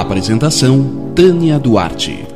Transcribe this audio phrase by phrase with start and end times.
[0.00, 2.26] Apresentação Tânia Duarte.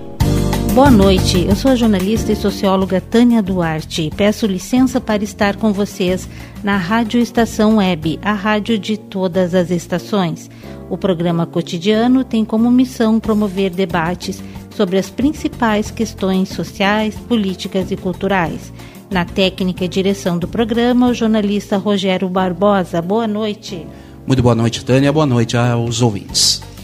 [0.74, 4.10] Boa noite, eu sou a jornalista e socióloga Tânia Duarte.
[4.14, 6.28] Peço licença para estar com vocês
[6.62, 10.50] na Rádio Estação Web, a rádio de todas as estações.
[10.90, 17.96] O programa cotidiano tem como missão promover debates sobre as principais questões sociais, políticas e
[17.96, 18.70] culturais.
[19.10, 23.00] Na técnica e direção do programa, o jornalista Rogério Barbosa.
[23.00, 23.86] Boa noite.
[24.26, 25.10] Muito boa noite, Tânia.
[25.10, 26.75] Boa noite aos ouvintes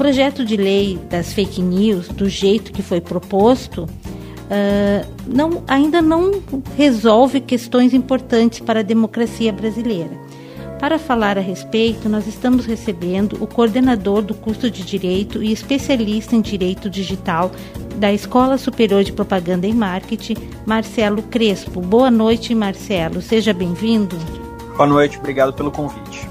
[0.00, 6.42] projeto de lei das fake news, do jeito que foi proposto, uh, não, ainda não
[6.74, 10.18] resolve questões importantes para a democracia brasileira.
[10.78, 16.34] Para falar a respeito, nós estamos recebendo o coordenador do curso de Direito e especialista
[16.34, 17.52] em Direito Digital
[17.96, 21.78] da Escola Superior de Propaganda e Marketing, Marcelo Crespo.
[21.82, 23.20] Boa noite, Marcelo.
[23.20, 24.16] Seja bem-vindo.
[24.78, 26.26] Boa noite, obrigado pelo convite.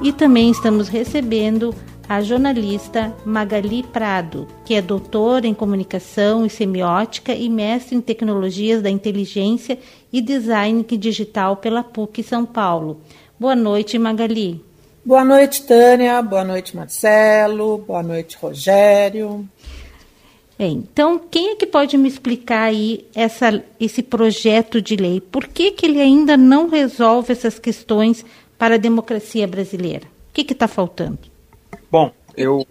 [0.00, 1.74] E também estamos recebendo
[2.08, 8.80] a jornalista Magali Prado, que é doutora em comunicação e semiótica e mestre em tecnologias
[8.80, 9.78] da inteligência
[10.10, 13.02] e design digital pela PUC São Paulo.
[13.38, 14.64] Boa noite, Magali.
[15.04, 16.22] Boa noite, Tânia.
[16.22, 17.78] Boa noite, Marcelo.
[17.78, 19.46] Boa noite, Rogério.
[20.58, 25.20] Bem, então, quem é que pode me explicar aí essa, esse projeto de lei?
[25.20, 28.24] Por que, que ele ainda não resolve essas questões
[28.58, 30.06] para a democracia brasileira?
[30.30, 31.37] O que está faltando?
[31.90, 32.66] Bom, eu,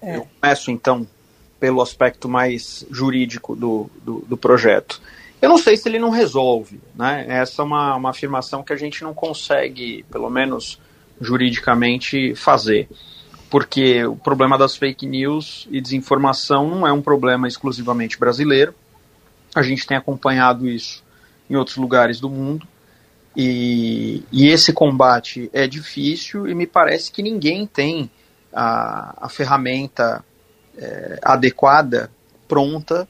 [0.00, 0.16] é.
[0.16, 1.06] eu começo então
[1.58, 5.00] pelo aspecto mais jurídico do, do, do, projeto.
[5.42, 7.26] Eu não sei se ele não resolve, né?
[7.28, 10.80] Essa é uma, uma afirmação que a gente não consegue, pelo menos
[11.20, 12.88] juridicamente, fazer.
[13.50, 18.74] Porque o problema das fake news e desinformação não é um problema exclusivamente brasileiro.
[19.54, 21.04] A gente tem acompanhado isso
[21.48, 22.66] em outros lugares do mundo.
[23.36, 28.10] E, e esse combate é difícil e me parece que ninguém tem
[28.52, 30.24] a, a ferramenta
[30.76, 32.10] é, adequada,
[32.48, 33.08] pronta,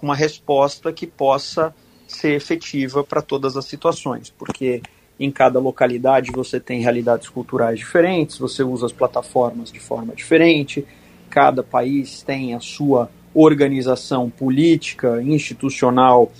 [0.00, 1.74] uma resposta que possa
[2.06, 4.80] ser efetiva para todas as situações, porque
[5.18, 10.86] em cada localidade você tem realidades culturais diferentes, você usa as plataformas de forma diferente,
[11.28, 16.32] cada país tem a sua organização política, institucional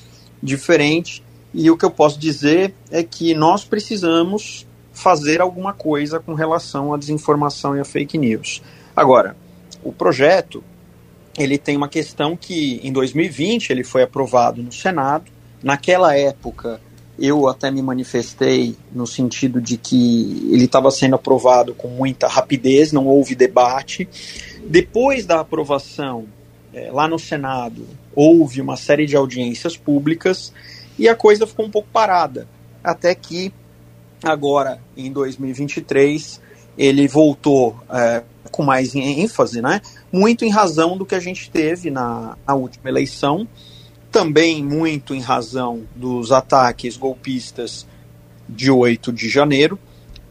[0.43, 1.23] diferente,
[1.53, 4.67] e o que eu posso dizer é que nós precisamos
[4.99, 8.63] fazer alguma coisa com relação à desinformação e à fake news.
[8.95, 9.37] Agora,
[9.83, 10.63] o projeto
[11.39, 15.31] ele tem uma questão que em 2020 ele foi aprovado no Senado.
[15.63, 16.81] Naquela época
[17.17, 22.93] eu até me manifestei no sentido de que ele estava sendo aprovado com muita rapidez,
[22.93, 24.09] não houve debate.
[24.67, 26.27] Depois da aprovação
[26.75, 30.53] é, lá no Senado, houve uma série de audiências públicas
[30.99, 32.49] e a coisa ficou um pouco parada,
[32.83, 33.53] até que
[34.23, 36.41] Agora, em 2023,
[36.77, 39.81] ele voltou é, com mais ênfase, né?
[40.13, 43.47] Muito em razão do que a gente teve na, na última eleição,
[44.11, 47.87] também muito em razão dos ataques golpistas
[48.49, 49.79] de 8 de janeiro,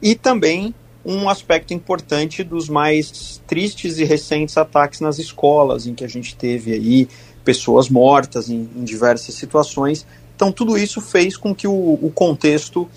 [0.01, 0.73] e também
[1.05, 6.35] um aspecto importante dos mais tristes e recentes ataques nas escolas, em que a gente
[6.35, 7.07] teve aí
[7.45, 10.05] pessoas mortas em, em diversas situações.
[10.35, 12.89] Então, tudo isso fez com que o, o contexto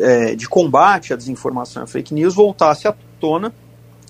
[0.00, 3.52] é, de combate à desinformação e à fake news voltasse à tona.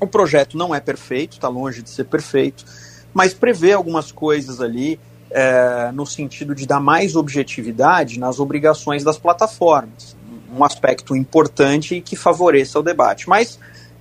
[0.00, 2.64] O projeto não é perfeito, está longe de ser perfeito,
[3.12, 5.00] mas prevê algumas coisas ali
[5.30, 10.16] é, no sentido de dar mais objetividade nas obrigações das plataformas.
[10.56, 13.28] Um aspecto importante que favoreça o debate.
[13.28, 13.58] Mas,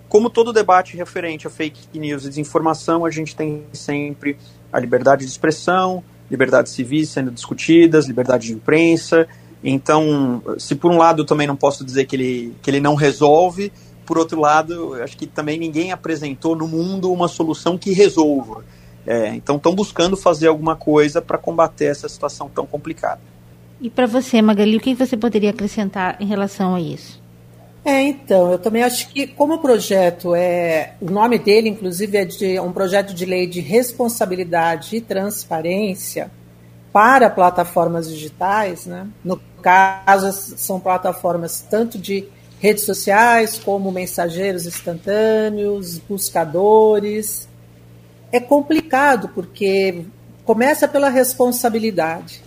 [0.08, 4.38] como todo debate referente a fake news e desinformação, a gente tem sempre
[4.72, 9.28] a liberdade de expressão, liberdades civis sendo discutidas, liberdade de imprensa,
[9.64, 12.96] então, se por um lado eu também não posso dizer que ele, que ele não
[12.96, 13.72] resolve,
[14.06, 18.64] por outro lado, acho que também ninguém apresentou no mundo uma solução que resolva.
[19.06, 23.22] É, então, estão buscando fazer alguma coisa para combater essa situação tão complicada.
[23.80, 27.22] E para você, Magali, o que você poderia acrescentar em relação a isso?
[27.86, 32.26] É, então, eu também acho que como o projeto é, o nome dele inclusive é
[32.26, 36.30] de um projeto de lei de responsabilidade e transparência,
[36.98, 39.08] para plataformas digitais, né?
[39.24, 42.28] no caso, são plataformas tanto de
[42.60, 47.48] redes sociais, como mensageiros instantâneos, buscadores.
[48.32, 50.06] É complicado porque
[50.44, 52.44] começa pela responsabilidade.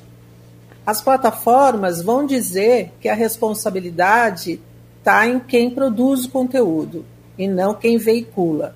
[0.85, 4.61] As plataformas vão dizer que a responsabilidade
[4.99, 7.05] está em quem produz o conteúdo
[7.39, 8.75] e não quem veicula.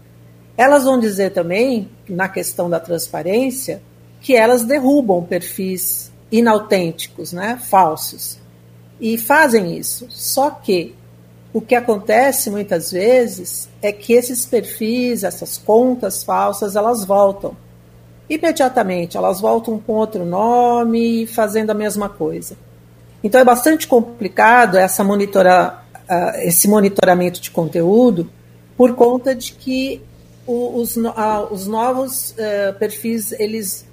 [0.57, 3.83] Elas vão dizer também, na questão da transparência,
[4.25, 8.39] que elas derrubam perfis inautênticos, né, falsos.
[8.99, 10.07] E fazem isso.
[10.09, 10.95] Só que
[11.53, 17.55] o que acontece muitas vezes é que esses perfis, essas contas falsas, elas voltam.
[18.27, 22.57] Imediatamente, elas voltam com outro nome, fazendo a mesma coisa.
[23.23, 28.31] Então é bastante complicado essa monitora, uh, esse monitoramento de conteúdo,
[28.75, 30.01] por conta de que
[30.47, 31.13] os, uh,
[31.51, 33.87] os novos uh, perfis eles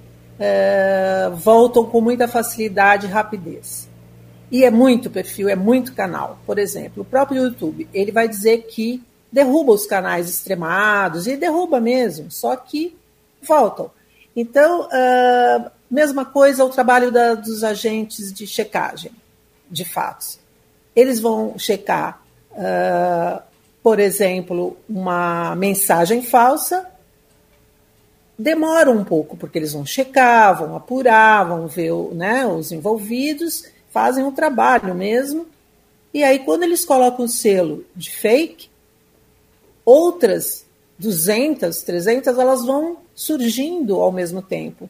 [1.37, 3.89] voltam com muita facilidade e rapidez.
[4.51, 6.39] E é muito perfil, é muito canal.
[6.45, 9.01] Por exemplo, o próprio YouTube, ele vai dizer que
[9.31, 12.97] derruba os canais extremados, e derruba mesmo, só que
[13.41, 13.89] voltam.
[14.35, 19.11] Então, uh, mesma coisa o trabalho da, dos agentes de checagem
[19.69, 20.37] de fatos.
[20.93, 22.21] Eles vão checar,
[22.51, 23.41] uh,
[23.81, 26.90] por exemplo, uma mensagem falsa.
[28.41, 34.23] Demora um pouco, porque eles vão checar, vão apurar, vão ver né, os envolvidos, fazem
[34.23, 35.45] um trabalho mesmo.
[36.11, 38.67] E aí, quando eles colocam o selo de fake,
[39.85, 40.65] outras
[40.97, 44.89] 200, 300, elas vão surgindo ao mesmo tempo.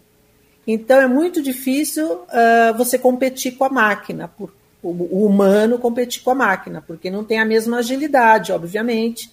[0.66, 6.24] Então é muito difícil uh, você competir com a máquina, por, o, o, humano competir
[6.24, 9.30] com a máquina, porque não tem a mesma agilidade, obviamente,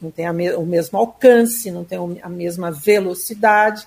[0.00, 3.86] não tem me, o mesmo alcance, não tem a mesma velocidade.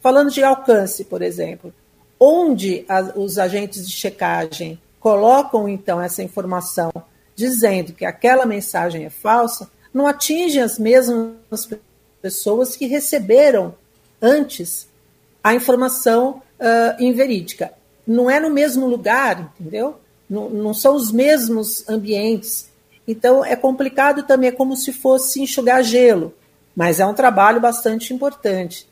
[0.00, 1.72] Falando de alcance, por exemplo,
[2.18, 6.90] onde a, os agentes de checagem colocam então essa informação
[7.34, 11.68] dizendo que aquela mensagem é falsa, não atinge as mesmas
[12.20, 13.74] pessoas que receberam
[14.20, 14.88] antes
[15.42, 17.72] a informação uh, inverídica.
[18.06, 19.98] Não é no mesmo lugar, entendeu?
[20.28, 22.69] Não, não, são os mesmos ambientes.
[23.10, 26.32] Então é complicado também, é como se fosse enxugar gelo,
[26.76, 28.88] mas é um trabalho bastante importante.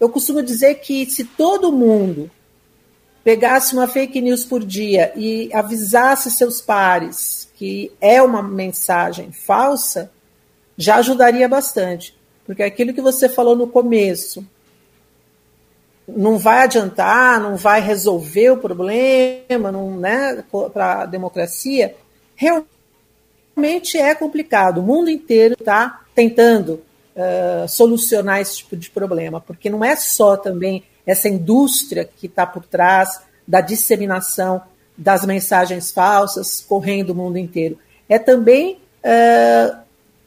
[0.00, 2.28] Eu costumo dizer que se todo mundo
[3.22, 10.10] pegasse uma fake news por dia e avisasse seus pares que é uma mensagem falsa,
[10.76, 12.18] já ajudaria bastante.
[12.44, 14.44] Porque aquilo que você falou no começo
[16.08, 21.94] não vai adiantar, não vai resolver o problema não, né, para a democracia,
[22.34, 22.81] realmente
[23.98, 24.78] é complicado.
[24.78, 26.82] O mundo inteiro está tentando
[27.16, 32.46] uh, solucionar esse tipo de problema, porque não é só também essa indústria que está
[32.46, 34.62] por trás da disseminação
[34.96, 37.78] das mensagens falsas correndo o mundo inteiro.
[38.08, 39.76] É também uh,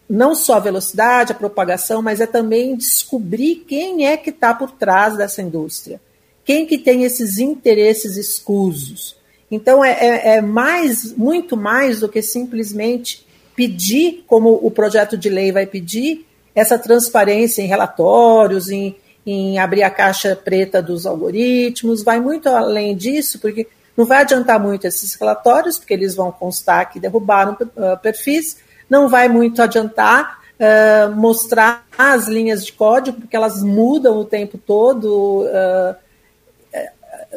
[0.09, 4.71] não só a velocidade, a propagação, mas é também descobrir quem é que está por
[4.71, 5.99] trás dessa indústria,
[6.43, 9.17] quem que tem esses interesses escusos.
[9.49, 13.25] Então é, é, é, mais, muito mais do que simplesmente
[13.55, 18.95] pedir, como o projeto de lei vai pedir, essa transparência em relatórios, em,
[19.25, 24.59] em abrir a caixa preta dos algoritmos, vai muito além disso, porque não vai adiantar
[24.59, 28.57] muito esses relatórios, porque eles vão constar que derrubaram uh, perfis,
[28.89, 34.57] não vai muito adiantar uh, mostrar as linhas de código, porque elas mudam o tempo
[34.57, 35.43] todo.
[35.43, 36.04] Uh,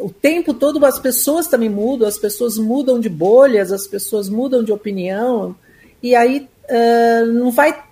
[0.02, 4.62] o tempo todo as pessoas também mudam, as pessoas mudam de bolhas, as pessoas mudam
[4.62, 5.54] de opinião,
[6.02, 7.82] e aí uh, não vai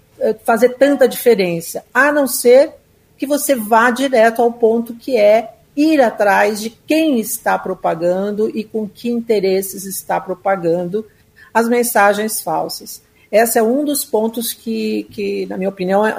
[0.45, 2.73] fazer tanta diferença, a não ser
[3.19, 8.65] que você vá direto ao ponto que é ir atrás de quem está propagando e
[8.65, 11.07] com que interesses está propagando
[11.53, 13.03] as mensagens falsas.
[13.31, 16.17] Esse é um dos pontos que, que na minha opinião, é,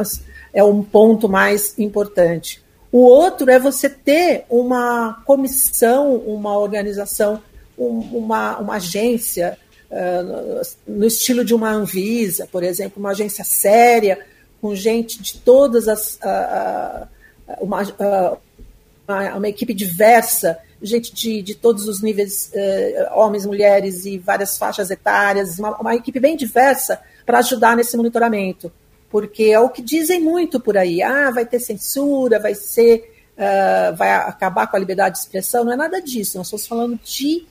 [0.53, 2.61] é um ponto mais importante.
[2.97, 7.39] O outro é você ter uma comissão, uma organização,
[7.77, 9.55] um, uma, uma agência,
[9.91, 14.17] uh, no estilo de uma Anvisa, por exemplo, uma agência séria,
[14.59, 16.15] com gente de todas as.
[16.15, 17.83] Uh, uh, uma,
[19.07, 24.57] uma, uma, equipe diversa, gente de, de todos os níveis, eh, homens, mulheres e várias
[24.57, 28.71] faixas etárias, uma, uma equipe bem diversa para ajudar nesse monitoramento.
[29.09, 33.95] Porque é o que dizem muito por aí, ah, vai ter censura, vai ser, uh,
[33.95, 37.45] vai acabar com a liberdade de expressão, não é nada disso, nós estamos falando de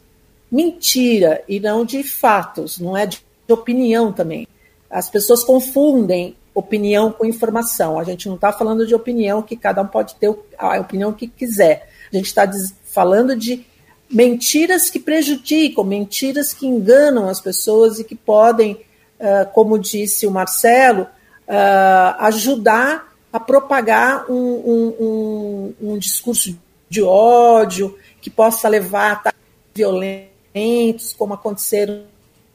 [0.50, 4.46] mentira e não de fatos, não é de opinião também.
[4.90, 7.98] As pessoas confundem opinião com informação.
[7.98, 11.26] A gente não está falando de opinião que cada um pode ter a opinião que
[11.26, 11.88] quiser.
[12.10, 12.50] A gente está
[12.84, 13.66] falando de
[14.10, 18.80] mentiras que prejudicam, mentiras que enganam as pessoas e que podem
[19.20, 21.06] uh, como disse o Marcelo,
[21.49, 29.33] uh, ajudar a propagar um, um, um, um, discurso de ódio que possa levar a
[29.75, 32.05] violentos, como aconteceram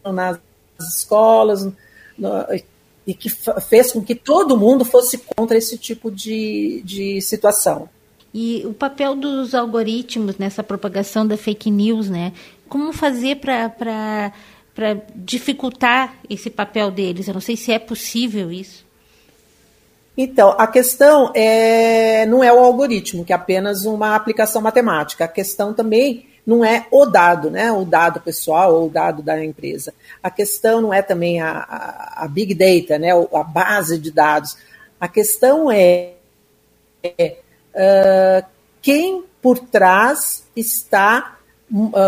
[0.04, 0.40] nas
[0.80, 1.64] escolas,
[2.18, 2.30] no,
[3.06, 7.90] e que fez com que todo mundo fosse contra esse tipo de, de situação.
[8.34, 12.32] E o papel dos algoritmos nessa propagação da fake news, né?
[12.70, 14.32] Como fazer para
[15.16, 17.28] dificultar esse papel deles?
[17.28, 18.86] Eu não sei se é possível isso.
[20.18, 25.25] Então, a questão é, não é o algoritmo, que é apenas uma aplicação matemática.
[25.25, 27.72] A questão também não é o dado, né?
[27.72, 29.94] O dado pessoal ou o dado da empresa.
[30.22, 33.10] A questão não é também a, a, a big data, né?
[33.12, 34.58] A base de dados.
[35.00, 36.13] A questão é,
[37.04, 37.38] é
[37.74, 38.46] uh,
[38.82, 41.38] quem por trás está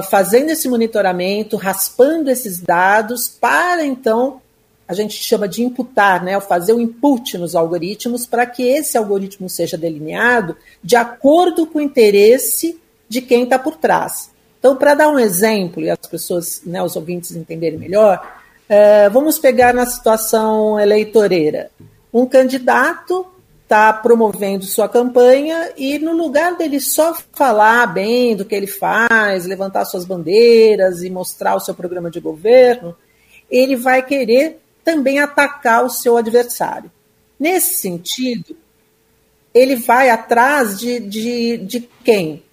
[0.09, 4.41] fazendo esse monitoramento, raspando esses dados para então
[4.87, 9.49] a gente chama de imputar, né, fazer o input nos algoritmos para que esse algoritmo
[9.49, 14.29] seja delineado de acordo com o interesse de quem está por trás.
[14.59, 19.39] Então, para dar um exemplo e as pessoas, né, os ouvintes entenderem melhor, é, vamos
[19.39, 21.69] pegar na situação eleitoreira.
[22.13, 23.25] Um candidato
[23.63, 29.45] está promovendo sua campanha e no lugar dele só falar bem do que ele faz,
[29.45, 32.95] levantar suas bandeiras e mostrar o seu programa de governo,
[33.49, 36.91] ele vai querer também atacar o seu adversário.
[37.39, 38.55] Nesse sentido,
[39.53, 42.43] ele vai atrás de, de, de quem?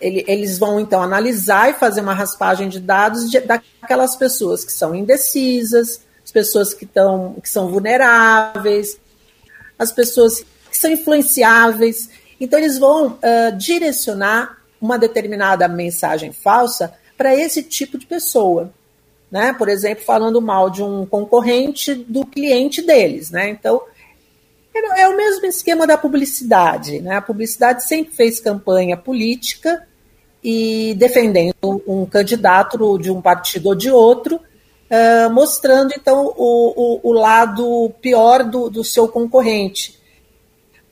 [0.00, 4.72] Ele, eles vão então analisar e fazer uma raspagem de dados de, daquelas pessoas que
[4.72, 8.98] são indecisas, as pessoas que, tão, que são vulneráveis,
[9.78, 12.10] as pessoas que são influenciáveis.
[12.40, 18.72] Então, eles vão uh, direcionar uma determinada mensagem falsa para esse tipo de pessoa
[19.32, 19.54] né?
[19.54, 23.48] Por exemplo, falando mal de um concorrente do cliente deles, né?
[23.48, 23.80] Então,
[24.74, 27.16] é o mesmo esquema da publicidade, né?
[27.16, 29.88] A publicidade sempre fez campanha política
[30.44, 37.10] e defendendo um candidato de um partido ou de outro, uh, mostrando então o, o,
[37.10, 39.98] o lado pior do, do seu concorrente,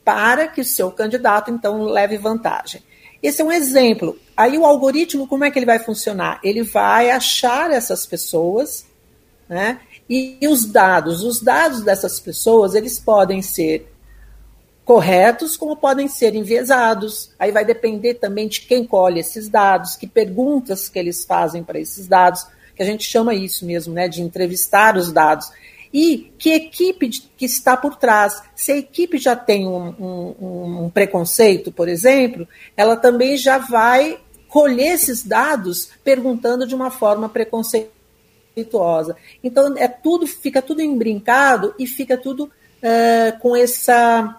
[0.03, 2.81] para que o seu candidato então leve vantagem.
[3.21, 4.17] Esse é um exemplo.
[4.35, 6.39] Aí o algoritmo, como é que ele vai funcionar?
[6.43, 8.85] Ele vai achar essas pessoas,
[9.47, 9.79] né?
[10.09, 13.89] E, os dados, os dados dessas pessoas, eles podem ser
[14.83, 17.31] corretos, como podem ser enviesados.
[17.39, 21.79] Aí vai depender também de quem colhe esses dados, que perguntas que eles fazem para
[21.79, 25.49] esses dados, que a gente chama isso mesmo, né, de entrevistar os dados
[25.93, 28.41] e que equipe que está por trás.
[28.55, 34.19] Se a equipe já tem um, um, um preconceito, por exemplo, ela também já vai
[34.47, 39.15] colher esses dados perguntando de uma forma preconceituosa.
[39.43, 44.37] Então é tudo, fica tudo embrincado e fica tudo uh, com essa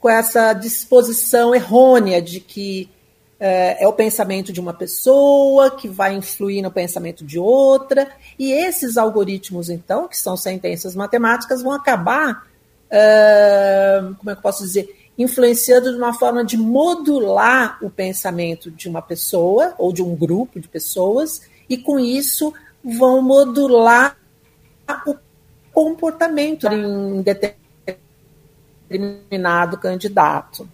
[0.00, 2.90] com essa disposição errônea de que
[3.38, 8.52] é, é o pensamento de uma pessoa que vai influir no pensamento de outra, e
[8.52, 12.46] esses algoritmos, então, que são sentenças matemáticas, vão acabar,
[12.90, 18.70] é, como é que eu posso dizer, influenciando de uma forma de modular o pensamento
[18.70, 22.52] de uma pessoa ou de um grupo de pessoas, e com isso
[22.84, 24.16] vão modular
[25.06, 25.16] o
[25.72, 27.22] comportamento em
[28.88, 30.68] determinado candidato.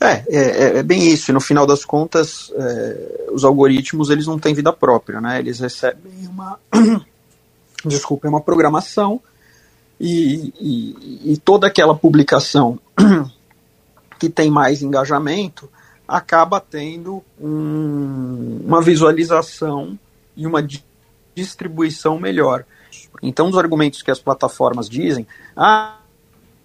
[0.00, 1.30] É, é, é, bem isso.
[1.30, 5.38] E no final das contas, é, os algoritmos eles não têm vida própria, né?
[5.38, 6.58] Eles recebem uma,
[7.84, 9.20] desculpa, uma programação
[9.98, 12.78] e, e, e toda aquela publicação
[14.18, 15.68] que tem mais engajamento
[16.06, 19.98] acaba tendo um, uma visualização
[20.36, 20.66] e uma
[21.34, 22.64] distribuição melhor.
[23.22, 25.26] Então, os argumentos que as plataformas dizem,
[25.56, 25.98] ah,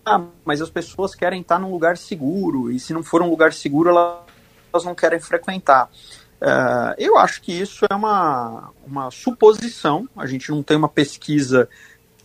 [0.05, 3.53] ah, mas as pessoas querem estar num lugar seguro, e se não for um lugar
[3.53, 5.89] seguro, elas não querem frequentar.
[6.41, 11.69] Uh, eu acho que isso é uma, uma suposição, a gente não tem uma pesquisa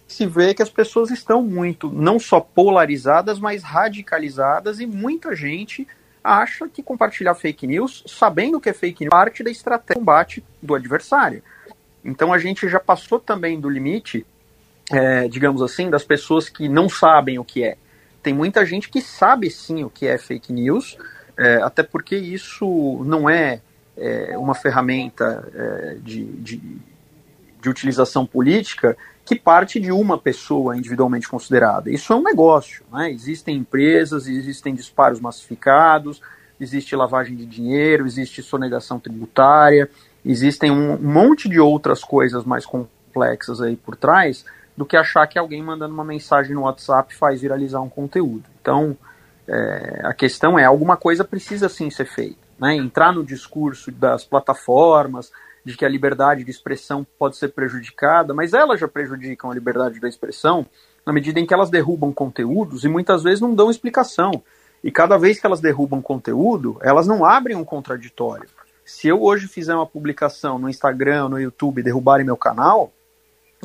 [0.06, 5.86] se vê que as pessoas estão muito, não só polarizadas, mas radicalizadas, e muita gente
[6.22, 10.44] acha que compartilhar fake news, sabendo que é fake news, parte da estratégia de combate
[10.62, 11.42] do adversário.
[12.04, 14.24] Então a gente já passou também do limite
[14.90, 17.76] é, digamos assim, das pessoas que não sabem o que é.
[18.22, 20.98] Tem muita gente que sabe sim o que é fake news,
[21.36, 23.60] é, até porque isso não é,
[23.96, 26.60] é uma ferramenta é, de, de,
[27.60, 31.90] de utilização política que parte de uma pessoa individualmente considerada.
[31.90, 32.84] Isso é um negócio.
[32.92, 33.10] Né?
[33.10, 36.22] Existem empresas, existem disparos massificados,
[36.60, 39.90] existe lavagem de dinheiro, existe sonegação tributária,
[40.24, 44.44] existem um monte de outras coisas mais complexas complexas aí por trás
[44.76, 48.44] do que achar que alguém mandando uma mensagem no WhatsApp faz viralizar um conteúdo.
[48.60, 48.96] Então,
[49.48, 52.38] é, a questão é, alguma coisa precisa sim ser feita.
[52.58, 52.76] Né?
[52.76, 55.30] Entrar no discurso das plataformas,
[55.66, 59.98] de que a liberdade de expressão pode ser prejudicada, mas elas já prejudicam a liberdade
[59.98, 60.64] da expressão
[61.04, 64.42] na medida em que elas derrubam conteúdos e muitas vezes não dão explicação.
[64.82, 68.48] E cada vez que elas derrubam conteúdo, elas não abrem um contraditório.
[68.84, 72.92] Se eu hoje fizer uma publicação no Instagram, no YouTube, derrubarem meu canal,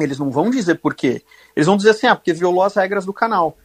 [0.03, 1.22] eles não vão dizer por quê.
[1.55, 3.58] Eles vão dizer assim, ah, porque violou as regras do canal.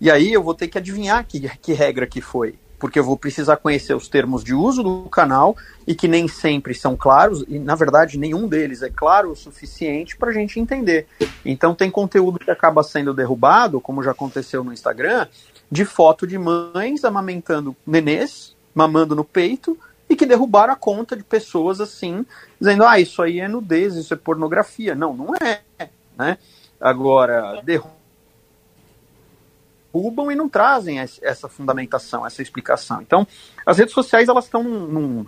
[0.00, 2.56] E aí eu vou ter que adivinhar que, que regra que foi.
[2.78, 6.74] Porque eu vou precisar conhecer os termos de uso do canal e que nem sempre
[6.74, 11.06] são claros, e na verdade nenhum deles é claro o suficiente para a gente entender.
[11.44, 15.28] Então tem conteúdo que acaba sendo derrubado, como já aconteceu no Instagram,
[15.70, 19.78] de foto de mães amamentando nenês, mamando no peito,
[20.12, 22.26] e que derrubaram a conta de pessoas assim,
[22.60, 24.94] dizendo, ah, isso aí é nudez, isso é pornografia.
[24.94, 25.62] Não, não é.
[26.18, 26.36] Né?
[26.78, 27.62] Agora,
[29.90, 33.00] derrubam e não trazem essa fundamentação, essa explicação.
[33.00, 33.26] Então,
[33.64, 35.24] as redes sociais elas estão num,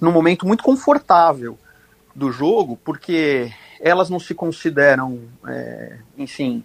[0.00, 1.58] num momento muito confortável
[2.14, 6.62] do jogo, porque elas não se consideram, é, enfim,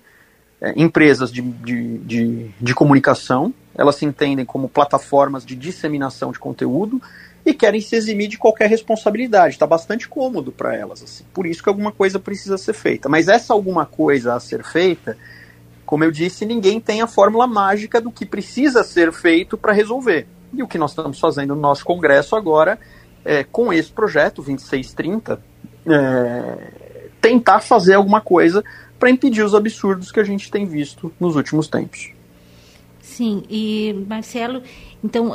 [0.62, 6.38] é, empresas de, de, de, de comunicação, elas se entendem como plataformas de disseminação de
[6.38, 7.02] conteúdo
[7.48, 9.54] e querem se eximir de qualquer responsabilidade.
[9.54, 11.02] Está bastante cômodo para elas.
[11.02, 11.24] Assim.
[11.34, 13.08] Por isso que alguma coisa precisa ser feita.
[13.08, 15.18] Mas essa alguma coisa a ser feita,
[15.86, 20.28] como eu disse, ninguém tem a fórmula mágica do que precisa ser feito para resolver.
[20.54, 22.78] E o que nós estamos fazendo no nosso Congresso agora,
[23.24, 25.42] é, com esse projeto 2630,
[25.86, 28.62] é, tentar fazer alguma coisa
[29.00, 32.12] para impedir os absurdos que a gente tem visto nos últimos tempos.
[33.18, 34.62] Sim, e Marcelo,
[35.04, 35.32] então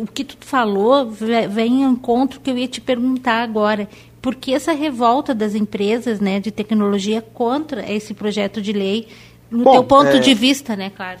[0.00, 3.88] o que tu falou vem ao encontro que eu ia te perguntar agora.
[4.20, 9.06] Por que essa revolta das empresas né, de tecnologia contra esse projeto de lei,
[9.48, 10.18] no Bom, teu ponto é...
[10.18, 11.20] de vista, né, claro?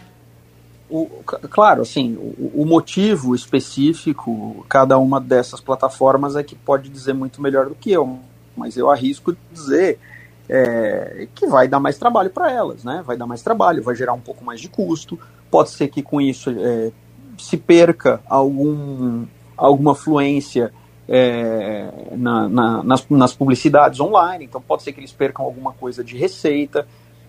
[0.90, 7.12] O, claro, assim, o, o, motivo específico, cada uma dessas plataformas é que pode dizer
[7.12, 8.18] muito melhor do que eu,
[8.56, 10.00] mas eu arrisco dizer
[10.48, 13.02] é, que vai dar mais trabalho para elas, né?
[13.06, 15.18] Vai dar mais trabalho, vai gerar um pouco mais de custo.
[15.50, 16.90] Pode ser que com isso é,
[17.38, 19.24] se perca algum,
[19.56, 20.72] alguma fluência
[21.08, 26.02] é, na, na, nas, nas, publicidades online, então pode ser que eles percam alguma coisa
[26.02, 26.86] de receita,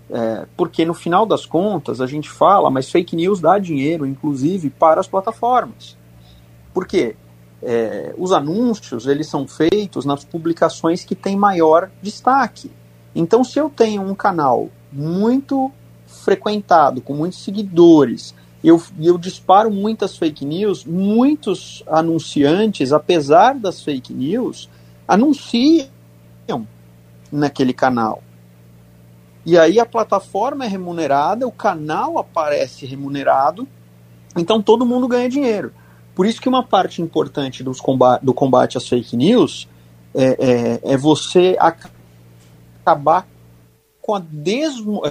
[0.10, 4.70] é, porque no final das contas a gente fala, mas fake news dá dinheiro, inclusive,
[4.70, 5.98] para as plataformas.
[6.74, 7.16] Por quê?
[7.62, 12.70] É, os anúncios eles são feitos nas publicações que têm maior destaque.
[13.16, 15.72] Então, se eu tenho um canal muito
[16.08, 24.14] frequentado, com muitos seguidores, eu, eu disparo muitas fake news, muitos anunciantes, apesar das fake
[24.14, 24.70] news,
[25.08, 25.88] anunciam
[27.32, 28.24] naquele canal.
[29.46, 33.68] E aí a plataforma é remunerada, o canal aparece remunerado,
[34.38, 35.74] então todo mundo ganha dinheiro.
[36.16, 39.68] Por isso que uma parte importante dos combate, do combate às fake news
[40.16, 42.03] é, é, é você acabar
[44.02, 45.02] com a desmo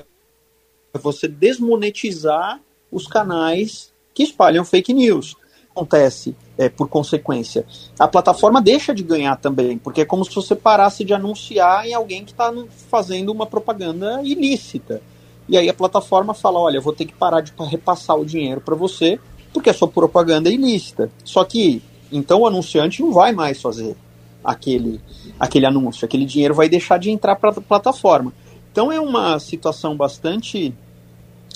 [0.95, 5.37] você desmonetizar os canais que espalham fake news.
[5.71, 7.65] Acontece, é, por consequência,
[7.99, 11.95] a plataforma deixa de ganhar também, porque é como se você parasse de anunciar em
[11.95, 12.53] alguém que está
[12.91, 15.01] fazendo uma propaganda ilícita.
[15.49, 18.75] E aí a plataforma fala: olha, vou ter que parar de repassar o dinheiro para
[18.75, 19.19] você,
[19.53, 21.11] porque a sua propaganda é ilícita.
[21.25, 21.83] Só que
[22.13, 23.97] então o anunciante não vai mais fazer
[24.45, 25.01] aquele,
[25.39, 28.33] aquele anúncio, aquele dinheiro vai deixar de entrar para a plataforma.
[28.71, 30.75] Então é uma situação bastante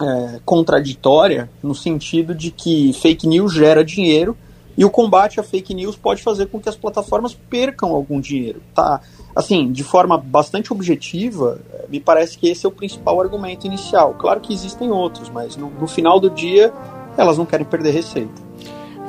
[0.01, 4.37] é, contraditória no sentido de que fake news gera dinheiro
[4.77, 8.61] e o combate a fake news pode fazer com que as plataformas percam algum dinheiro.
[8.75, 9.01] Tá?
[9.35, 11.59] Assim, de forma bastante objetiva,
[11.89, 14.15] me parece que esse é o principal argumento inicial.
[14.15, 16.73] Claro que existem outros, mas no, no final do dia
[17.17, 18.46] elas não querem perder receita.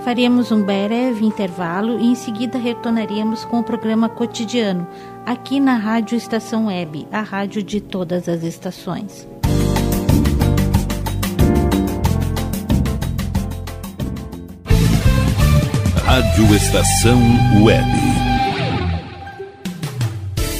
[0.08, 4.88] Faríamos um breve intervalo e em seguida retornaríamos com o programa cotidiano,
[5.26, 9.28] aqui na Rádio Estação Web, a rádio de todas as estações.
[16.06, 17.20] Rádio Estação
[17.65, 18.16] Web.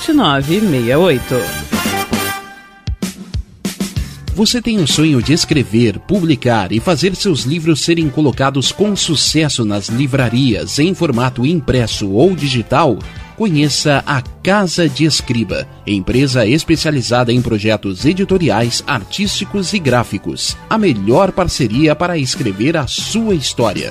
[0.00, 1.66] 7968.
[4.34, 9.64] Você tem o sonho de escrever, publicar e fazer seus livros serem colocados com sucesso
[9.64, 12.98] nas livrarias em formato impresso ou digital?
[13.34, 20.54] Conheça a Casa de Escriba, empresa especializada em projetos editoriais, artísticos e gráficos.
[20.68, 23.90] A melhor parceria para escrever a sua história.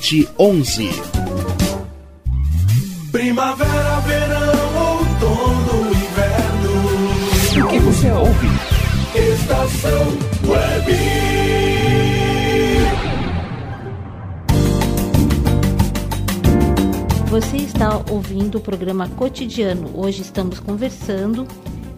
[0.37, 0.89] onze.
[3.11, 7.65] Primavera, verão, outono, inverno.
[7.65, 8.47] O que você ouve?
[9.13, 10.07] Estação
[10.47, 10.91] Web.
[17.29, 19.91] Você está ouvindo o programa cotidiano.
[19.93, 21.47] Hoje estamos conversando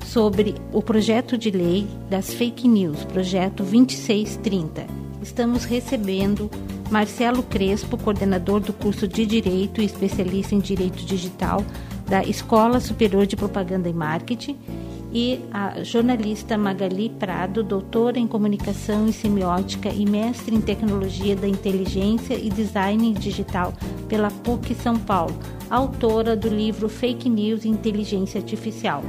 [0.05, 4.85] sobre o projeto de lei das fake news, projeto 2630.
[5.21, 6.51] Estamos recebendo
[6.89, 11.63] Marcelo Crespo, coordenador do curso de Direito e especialista em Direito Digital
[12.07, 14.57] da Escola Superior de Propaganda e Marketing,
[15.13, 21.47] e a jornalista Magali Prado, doutora em Comunicação e Semiótica e mestre em Tecnologia da
[21.47, 23.73] Inteligência e Design Digital
[24.09, 25.35] pela PUC São Paulo,
[25.69, 29.03] autora do livro Fake News e Inteligência Artificial.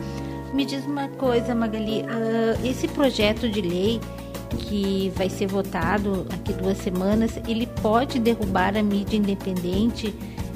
[0.53, 3.99] Me diz uma coisa, Magali, uh, esse projeto de lei
[4.55, 10.15] que vai ser votado aqui duas semanas, ele pode derrubar a mídia independente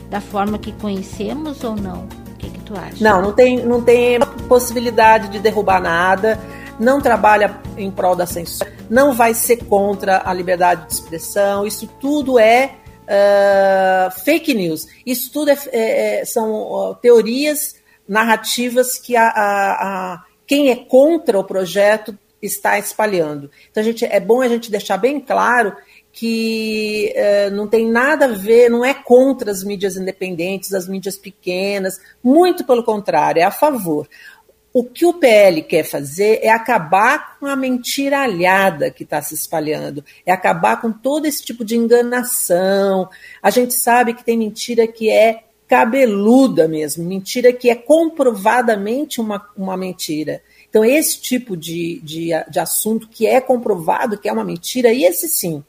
[0.08, 2.08] da forma que conhecemos ou não?
[2.32, 3.02] O que, que tu acha?
[3.02, 6.38] Não, não tem, não tem possibilidade de derrubar nada.
[6.78, 11.66] Não trabalha em prol da censura, não vai ser contra a liberdade de expressão.
[11.66, 14.87] Isso tudo é uh, fake news.
[15.04, 17.74] Isso tudo é, é, é são teorias
[18.08, 19.72] narrativas que a, a,
[20.14, 23.51] a, quem é contra o projeto está espalhando.
[23.70, 25.74] Então, gente, é bom a gente deixar bem claro
[26.12, 31.16] que é, não tem nada a ver, não é contra as mídias independentes, as mídias
[31.16, 34.09] pequenas, muito pelo contrário, é a favor.
[34.72, 40.05] O que o PL quer fazer é acabar com a mentiralhada que está se espalhando,
[40.27, 43.09] é acabar com todo esse tipo de enganação.
[43.42, 49.46] A gente sabe que tem mentira que é cabeluda mesmo, mentira que é comprovadamente uma,
[49.57, 50.42] uma mentira.
[50.68, 55.04] Então, esse tipo de, de, de assunto que é comprovado que é uma mentira, e
[55.04, 55.64] esse sim,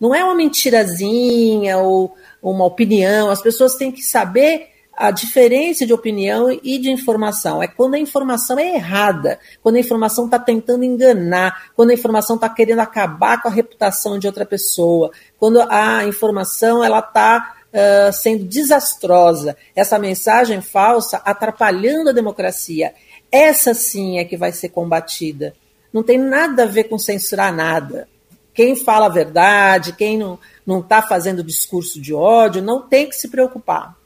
[0.00, 5.92] não é uma mentirazinha ou uma opinião, as pessoas têm que saber a diferença de
[5.92, 7.62] opinião e de informação.
[7.62, 12.36] É quando a informação é errada, quando a informação está tentando enganar, quando a informação
[12.36, 18.12] está querendo acabar com a reputação de outra pessoa, quando a informação ela está uh,
[18.12, 22.94] sendo desastrosa, essa mensagem falsa atrapalhando a democracia
[23.30, 25.54] Essa sim é que vai ser combatida.
[25.92, 28.08] Não tem nada a ver com censurar nada.
[28.54, 33.28] Quem fala a verdade, quem não está fazendo discurso de ódio, não tem que se
[33.28, 33.96] preocupar.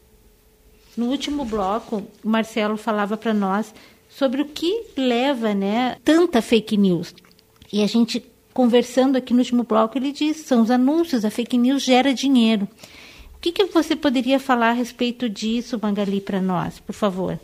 [0.97, 3.73] No último bloco, o Marcelo falava para nós
[4.09, 7.15] sobre o que leva né, tanta fake news.
[7.73, 11.57] E a gente, conversando aqui no último bloco, ele diz: são os anúncios, a fake
[11.57, 12.69] news gera dinheiro.
[13.37, 17.39] O que, que você poderia falar a respeito disso, Mangali, para nós, por favor?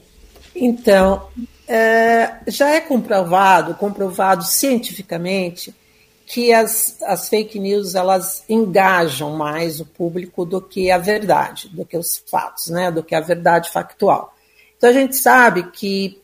[0.54, 1.28] Então,
[1.68, 5.74] é, já é comprovado, comprovado cientificamente,
[6.26, 11.84] que as, as fake news elas engajam mais o público do que a verdade, do
[11.84, 14.34] que os fatos, né, do que a verdade factual.
[14.76, 16.20] Então a gente sabe que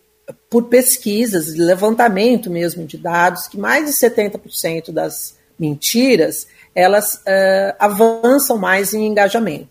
[0.51, 8.57] por pesquisas, levantamento mesmo de dados, que mais de 70% das mentiras elas uh, avançam
[8.57, 9.69] mais em engajamento.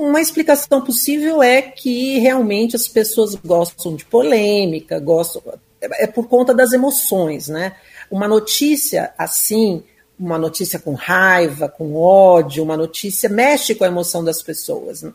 [0.00, 5.42] Uma explicação possível é que realmente as pessoas gostam de polêmica, gostam
[5.78, 7.76] é por conta das emoções, né?
[8.10, 9.82] Uma notícia assim,
[10.18, 15.02] uma notícia com raiva, com ódio, uma notícia mexe com a emoção das pessoas.
[15.02, 15.12] Né?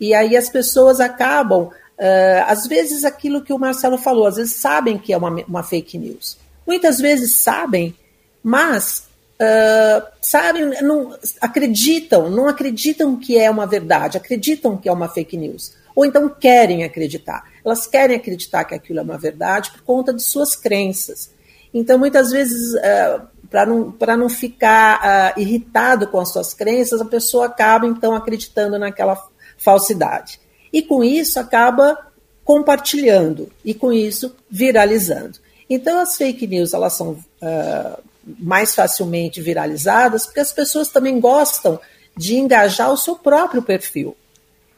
[0.00, 4.54] E aí as pessoas acabam, uh, às vezes aquilo que o Marcelo falou, às vezes
[4.54, 6.38] sabem que é uma, uma fake news.
[6.66, 7.94] Muitas vezes sabem,
[8.42, 9.04] mas
[9.42, 15.36] uh, sabem, não acreditam, não acreditam que é uma verdade, acreditam que é uma fake
[15.36, 15.74] news.
[15.94, 17.44] Ou então querem acreditar.
[17.64, 21.30] Elas querem acreditar que aquilo é uma verdade por conta de suas crenças.
[21.74, 27.04] Então, muitas vezes, uh, para não, não ficar uh, irritado com as suas crenças, a
[27.04, 29.22] pessoa acaba, então, acreditando naquela
[29.58, 30.40] falsidade.
[30.72, 31.98] E com isso, acaba
[32.44, 35.38] compartilhando e, com isso, viralizando.
[35.68, 41.80] Então, as fake news, elas são uh, mais facilmente viralizadas, porque as pessoas também gostam
[42.16, 44.16] de engajar o seu próprio perfil.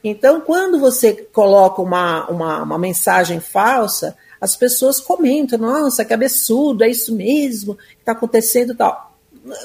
[0.02, 6.84] Então, quando você coloca uma, uma, uma mensagem falsa, as pessoas comentam, nossa, que absurdo,
[6.84, 9.14] é isso mesmo que está acontecendo tal.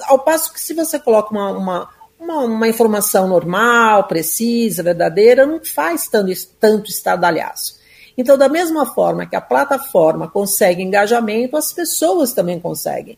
[0.07, 1.89] Ao passo que se você coloca uma, uma,
[2.19, 7.77] uma, uma, informação normal, precisa, verdadeira, não faz tanto, tanto estardalhaço.
[8.17, 13.17] Então, da mesma forma que a plataforma consegue engajamento, as pessoas também conseguem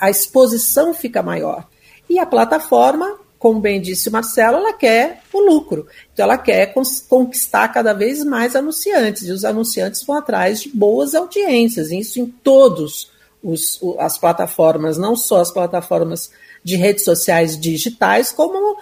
[0.00, 1.66] a exposição fica maior.
[2.08, 5.86] E a plataforma, como bem disse o Marcelo, ela quer o lucro.
[6.12, 6.74] Então, ela quer
[7.08, 9.22] conquistar cada vez mais anunciantes.
[9.22, 11.90] E os anunciantes vão atrás de boas audiências.
[11.90, 13.10] Isso em todos
[13.42, 16.30] os, as plataformas, não só as plataformas
[16.62, 18.76] de redes sociais digitais, como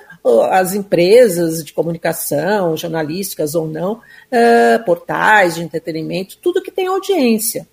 [0.50, 7.66] as empresas de comunicação, jornalísticas ou não, uh, portais de entretenimento, tudo que tem audiência.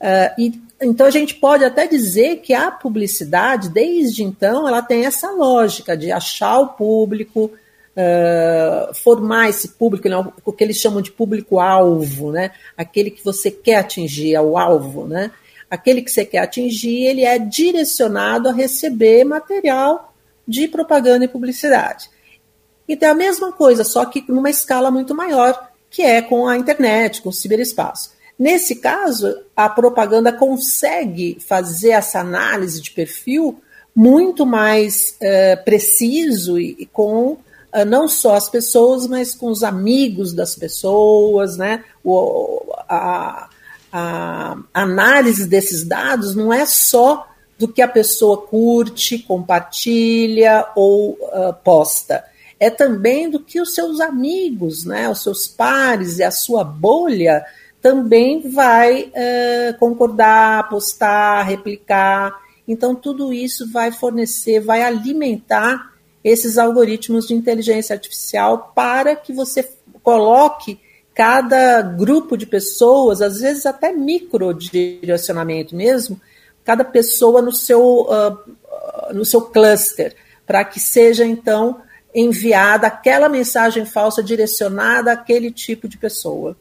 [0.00, 5.06] Uh, e, então a gente pode até dizer que a publicidade, desde então, ela tem
[5.06, 7.50] essa lógica de achar o público,
[7.96, 12.50] uh, formar esse público, né, o que eles chamam de público-alvo, né?
[12.76, 15.06] aquele que você quer atingir, é o alvo.
[15.06, 15.30] Né?
[15.70, 20.14] Aquele que você quer atingir, ele é direcionado a receber material
[20.46, 22.10] de propaganda e publicidade.
[22.88, 26.58] Então é a mesma coisa, só que numa escala muito maior, que é com a
[26.58, 28.12] internet, com o ciberespaço.
[28.42, 33.62] Nesse caso, a propaganda consegue fazer essa análise de perfil
[33.94, 37.38] muito mais uh, preciso e, e com uh,
[37.86, 41.84] não só as pessoas, mas com os amigos das pessoas, né?
[42.02, 43.48] O, a,
[43.92, 51.54] a análise desses dados não é só do que a pessoa curte, compartilha ou uh,
[51.62, 52.24] posta.
[52.58, 57.44] É também do que os seus amigos, né, os seus pares e a sua bolha
[57.82, 62.40] também vai uh, concordar, apostar, replicar.
[62.66, 65.92] Então, tudo isso vai fornecer, vai alimentar
[66.22, 69.68] esses algoritmos de inteligência artificial para que você
[70.00, 70.78] coloque
[71.12, 76.18] cada grupo de pessoas, às vezes até micro direcionamento mesmo,
[76.64, 80.14] cada pessoa no seu, uh, no seu cluster,
[80.46, 81.82] para que seja então
[82.14, 86.56] enviada aquela mensagem falsa direcionada àquele tipo de pessoa.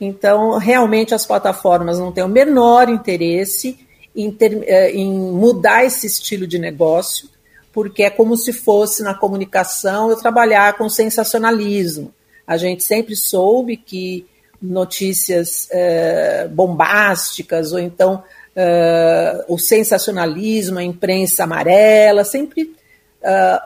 [0.00, 3.78] Então, realmente, as plataformas não têm o menor interesse
[4.14, 7.28] em, ter, eh, em mudar esse estilo de negócio,
[7.72, 12.12] porque é como se fosse na comunicação eu trabalhar com sensacionalismo.
[12.46, 14.26] A gente sempre soube que
[14.60, 18.22] notícias eh, bombásticas ou então
[18.54, 22.74] eh, o sensacionalismo, a imprensa amarela, sempre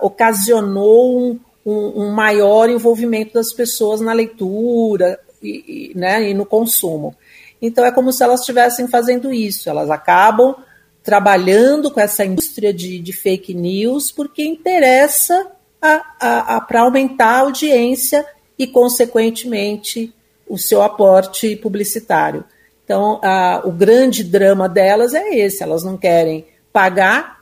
[0.01, 7.15] ocasionou um, um, um, maior envolvimento das pessoas na leitura, e, né, e no consumo.
[7.61, 10.57] Então é como se elas estivessem fazendo isso, elas acabam
[11.03, 15.47] trabalhando com essa indústria de, de fake news porque interessa
[15.81, 18.27] para aumentar a audiência
[18.59, 20.13] e, consequentemente,
[20.47, 22.45] o seu aporte publicitário.
[22.85, 27.41] Então, a, o grande drama delas é esse: elas não querem pagar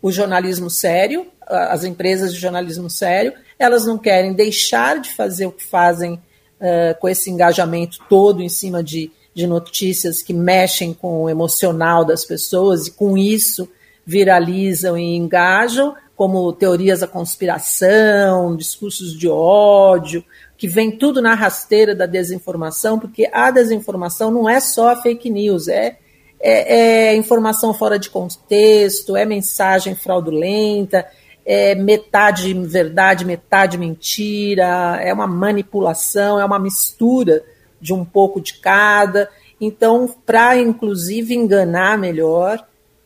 [0.00, 5.52] o jornalismo sério, as empresas de jornalismo sério, elas não querem deixar de fazer o
[5.52, 6.22] que fazem
[6.60, 12.04] uh, com esse engajamento todo em cima de, de notícias que mexem com o emocional
[12.04, 13.68] das pessoas e com isso
[14.04, 20.24] viralizam e engajam, como teorias da conspiração, discursos de ódio,
[20.56, 25.68] que vem tudo na rasteira da desinformação, porque a desinformação não é só fake news,
[25.68, 25.98] é,
[26.40, 31.06] é, é informação fora de contexto, é mensagem fraudulenta,
[31.50, 37.42] é metade verdade, metade mentira, é uma manipulação, é uma mistura
[37.80, 39.30] de um pouco de cada.
[39.58, 42.62] Então, para inclusive enganar melhor,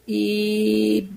[0.08, 1.08] e,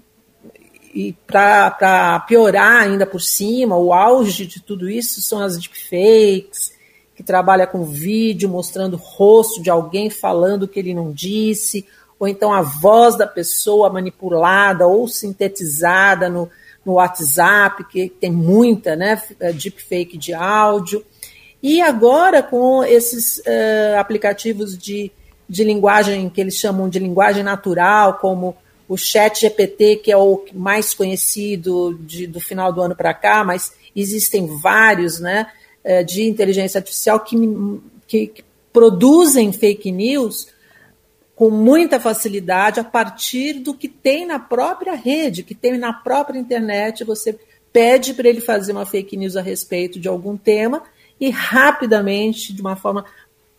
[0.93, 6.75] e para piorar ainda por cima, o auge de tudo isso são as deepfakes,
[7.15, 11.87] que trabalha com vídeo mostrando o rosto de alguém falando o que ele não disse,
[12.19, 16.51] ou então a voz da pessoa manipulada ou sintetizada no,
[16.85, 19.21] no WhatsApp, que tem muita né,
[19.55, 21.03] deepfake de áudio.
[21.61, 25.11] E agora, com esses uh, aplicativos de,
[25.49, 28.55] de linguagem que eles chamam de linguagem natural, como
[28.87, 33.43] o Chat GPT, que é o mais conhecido de, do final do ano para cá,
[33.43, 35.47] mas existem vários né,
[35.83, 37.35] é, de inteligência artificial que,
[38.07, 40.47] que, que produzem fake news
[41.35, 46.39] com muita facilidade a partir do que tem na própria rede, que tem na própria
[46.39, 47.03] internet.
[47.03, 47.37] Você
[47.73, 50.83] pede para ele fazer uma fake news a respeito de algum tema
[51.19, 53.05] e rapidamente, de uma forma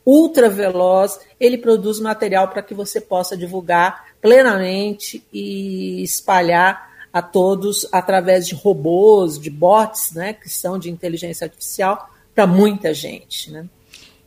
[0.07, 7.89] ultra veloz, ele produz material para que você possa divulgar plenamente e espalhar a todos
[7.91, 13.51] através de robôs, de bots, né, que são de inteligência artificial, para muita gente.
[13.51, 13.67] Né?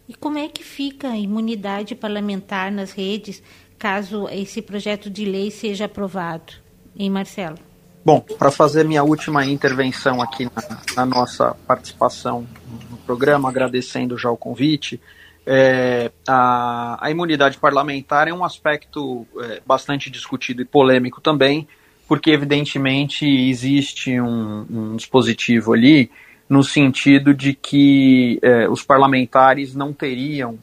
[0.09, 3.43] E como é que fica a imunidade parlamentar nas redes
[3.77, 6.51] caso esse projeto de lei seja aprovado?
[6.97, 7.59] Em Marcelo?
[8.03, 12.47] Bom, para fazer minha última intervenção aqui na, na nossa participação
[12.89, 14.99] no programa, agradecendo já o convite,
[15.45, 21.67] é, a, a, imunidade parlamentar é um aspecto é, bastante discutido e polêmico também,
[22.07, 26.09] porque evidentemente existe um, um dispositivo ali
[26.49, 30.57] no sentido de que é, os parlamentares não teriam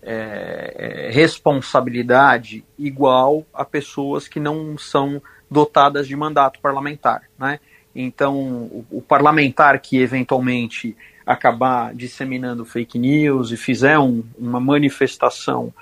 [0.00, 7.58] é, é, responsabilidade igual a pessoas que não são dotadas de mandato parlamentar, né?
[7.94, 15.72] Então, o, o parlamentar que eventualmente acabar disseminando fake news e fizer um, uma manifestação,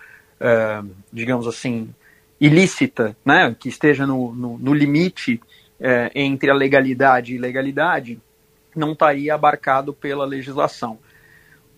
[1.11, 1.89] digamos assim,
[2.41, 5.41] ilícita, né, que esteja no, no, no limite
[6.15, 8.19] entre a legalidade e ilegalidade,
[8.81, 10.99] não estaria abarcado pela legislação.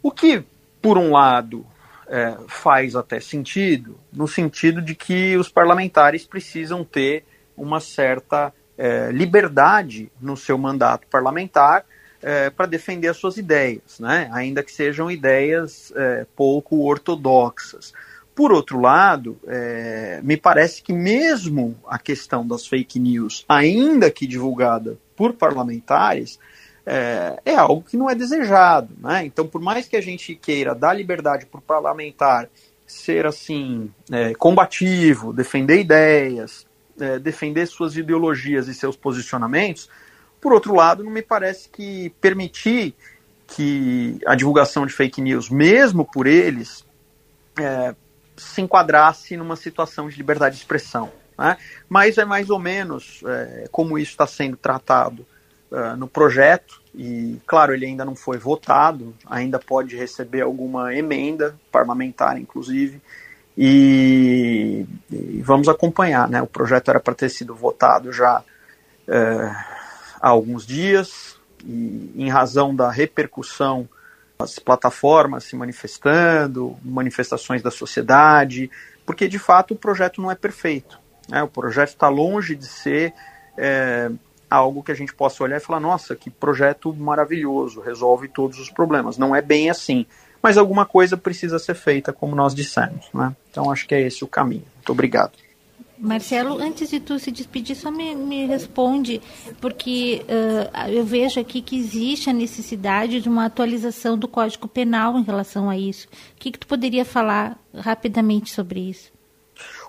[0.03, 0.43] O que,
[0.81, 1.67] por um lado,
[2.09, 7.25] é, faz até sentido, no sentido de que os parlamentares precisam ter
[7.57, 11.85] uma certa é, liberdade no seu mandato parlamentar
[12.23, 14.31] é, para defender as suas ideias, né?
[14.33, 17.93] ainda que sejam ideias é, pouco ortodoxas.
[18.35, 24.27] Por outro lado, é, me parece que mesmo a questão das fake news, ainda que
[24.27, 26.38] divulgada por parlamentares,
[26.87, 28.95] é, é algo que não é desejado.
[28.99, 29.27] Né?
[29.27, 32.49] Então, por mais que a gente queira dar liberdade para o parlamentar
[32.87, 36.66] ser assim é, combativo, defender ideias,
[37.01, 39.88] é, defender suas ideologias e seus posicionamentos,
[40.40, 42.95] por outro lado, não me parece que permitir
[43.47, 46.85] que a divulgação de fake news, mesmo por eles,
[47.59, 47.95] é,
[48.37, 51.12] se enquadrasse numa situação de liberdade de expressão.
[51.38, 51.57] Né?
[51.88, 55.25] Mas é mais ou menos é, como isso está sendo tratado
[55.73, 61.57] uh, no projeto, e claro, ele ainda não foi votado, ainda pode receber alguma emenda
[61.73, 63.01] parlamentar, inclusive,
[63.57, 66.29] e, e vamos acompanhar.
[66.29, 66.41] Né?
[66.41, 68.41] O projeto era para ter sido votado já.
[69.09, 69.83] Uh,
[70.21, 73.89] há alguns dias, e em razão da repercussão
[74.39, 78.70] as plataformas se manifestando, manifestações da sociedade,
[79.07, 80.99] porque de fato o projeto não é perfeito.
[81.29, 81.43] Né?
[81.43, 83.12] O projeto está longe de ser
[83.57, 84.11] é,
[84.53, 88.70] algo que a gente possa olhar e falar: nossa, que projeto maravilhoso, resolve todos os
[88.70, 89.18] problemas.
[89.18, 90.07] Não é bem assim.
[90.42, 93.07] Mas alguma coisa precisa ser feita, como nós dissemos.
[93.14, 93.34] Né?
[93.50, 94.64] Então acho que é esse o caminho.
[94.76, 95.32] Muito obrigado.
[96.03, 99.22] Marcelo, antes de tu se despedir, só me, me responde,
[99.61, 105.16] porque uh, eu vejo aqui que existe a necessidade de uma atualização do Código Penal
[105.16, 106.09] em relação a isso.
[106.09, 109.12] O que, que tu poderia falar rapidamente sobre isso?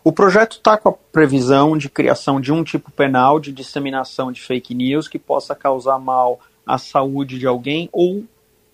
[0.04, 4.41] O projeto está com a previsão de criação de um tipo penal de disseminação de
[4.41, 8.24] fake news que possa causar mal à saúde de alguém ou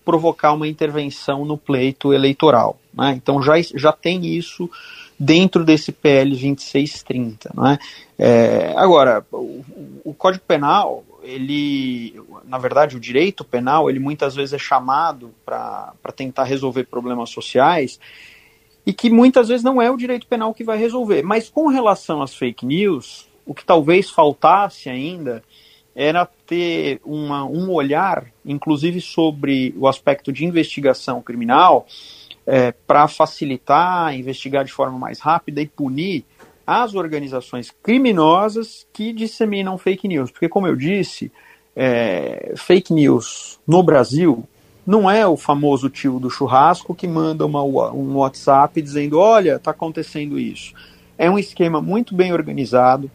[0.04, 2.80] provocar uma intervenção no pleito eleitoral.
[2.92, 3.12] Né?
[3.16, 4.68] Então já, já tem isso
[5.16, 7.50] dentro desse PL 2630.
[7.54, 7.78] Né?
[8.18, 9.64] É, agora, o,
[10.04, 15.92] o, Código Penal, ele, na verdade, o direito penal, ele muitas vezes é chamado para
[16.16, 18.00] tentar resolver problemas sociais
[18.86, 21.22] e que muitas vezes não é o direito penal que vai resolver.
[21.22, 25.42] Mas com relação às fake news, o que talvez faltasse ainda
[25.94, 31.86] era ter uma, um olhar, inclusive sobre o aspecto de investigação criminal,
[32.46, 36.24] é, para facilitar, investigar de forma mais rápida e punir
[36.66, 40.30] as organizações criminosas que disseminam fake news.
[40.30, 41.30] Porque, como eu disse,
[41.74, 44.48] é, fake news no Brasil
[44.86, 49.70] não é o famoso tio do churrasco que manda uma, um WhatsApp dizendo: olha, está
[49.70, 50.74] acontecendo isso.
[51.18, 53.10] É um esquema muito bem organizado,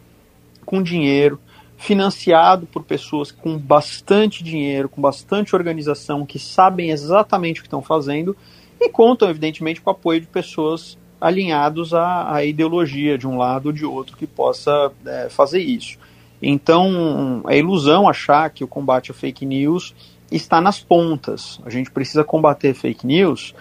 [0.65, 1.39] com dinheiro,
[1.77, 7.81] financiado por pessoas com bastante dinheiro, com bastante organização, que sabem exatamente o que estão
[7.81, 8.35] fazendo
[8.79, 13.67] e contam, evidentemente, com o apoio de pessoas alinhados à, à ideologia de um lado
[13.67, 15.97] ou de outro que possa é, fazer isso.
[16.41, 19.95] Então, é ilusão achar que o combate à fake news
[20.37, 21.59] está nas pontas.
[21.65, 23.53] A gente precisa combater fake news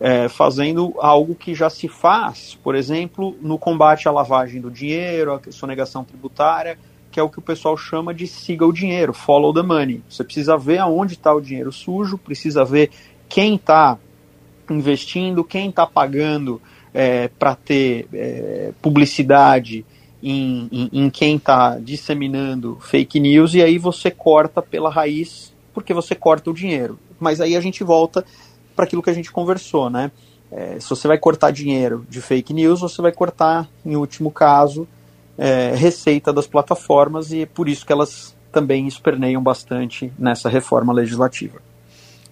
[0.00, 5.32] é, fazendo algo que já se faz, por exemplo, no combate à lavagem do dinheiro,
[5.32, 6.76] à sonegação tributária,
[7.10, 10.02] que é o que o pessoal chama de siga o dinheiro, follow the money.
[10.08, 12.90] Você precisa ver aonde está o dinheiro sujo, precisa ver
[13.28, 13.98] quem está
[14.68, 16.60] investindo, quem está pagando
[16.92, 19.84] é, para ter é, publicidade
[20.22, 25.94] em, em, em quem está disseminando fake news, e aí você corta pela raiz, porque
[25.94, 26.98] você corta o dinheiro.
[27.18, 28.24] Mas aí a gente volta
[28.74, 30.10] para aquilo que a gente conversou, né?
[30.50, 34.86] É, se você vai cortar dinheiro de fake news, você vai cortar, em último caso,
[35.38, 40.92] é, receita das plataformas, e é por isso que elas também esperneiam bastante nessa reforma
[40.92, 41.58] legislativa.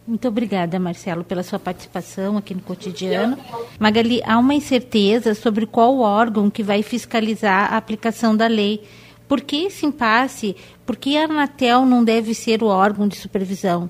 [0.06, 3.38] Muito obrigada, Marcelo, pela sua participação aqui no cotidiano.
[3.78, 8.82] Magali, há uma incerteza sobre qual órgão que vai fiscalizar a aplicação da lei.
[9.30, 10.56] Por que esse impasse?
[10.84, 13.88] Por que a Anatel não deve ser o órgão de supervisão?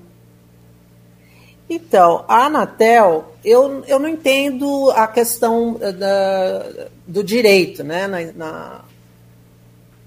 [1.67, 8.31] Então, a Anatel, eu, eu não entendo a questão eh, da, do direito, né, na,
[8.33, 8.81] na,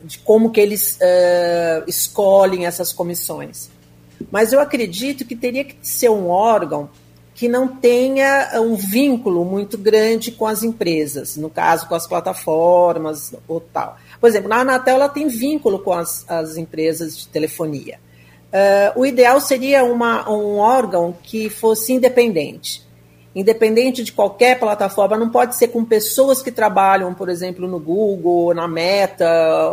[0.04, 3.68] de como que eles uh, escolhem essas comissões.
[4.30, 6.88] Mas eu acredito que teria que ser um órgão
[7.34, 13.34] que não tenha um vínculo muito grande com as empresas, no caso com as plataformas
[13.48, 13.98] ou tal.
[14.20, 17.98] Por exemplo, na Anatel ela tem vínculo com as, as empresas de telefonia.
[18.52, 22.84] Uh, o ideal seria uma, um órgão que fosse independente.
[23.34, 28.54] Independente de qualquer plataforma, não pode ser com pessoas que trabalham, por exemplo, no Google,
[28.54, 29.26] na Meta,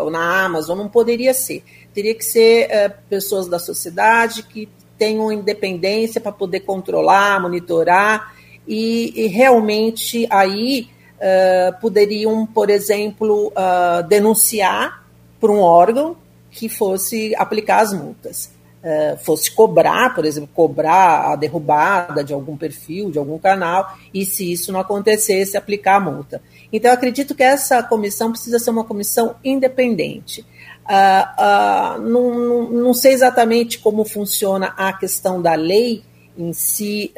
[0.10, 1.64] na Amazon, não poderia ser
[1.94, 4.68] teria que ser é, pessoas da sociedade que
[4.98, 8.36] tenham independência para poder controlar, monitorar
[8.68, 10.90] e, e realmente aí
[11.22, 15.06] uh, poderiam, por exemplo, uh, denunciar
[15.40, 16.18] para um órgão
[16.50, 18.52] que fosse aplicar as multas.
[18.84, 24.26] Uh, fosse cobrar, por exemplo, cobrar a derrubada de algum perfil, de algum canal, e
[24.26, 26.42] se isso não acontecesse, aplicar a multa.
[26.74, 30.42] Então, acredito que essa comissão precisa ser uma comissão independente.
[30.82, 36.04] Uh, uh, não, não, sei exatamente como funciona a questão da lei
[36.36, 37.14] em si,